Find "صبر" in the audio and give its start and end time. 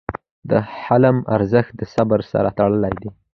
1.93-2.19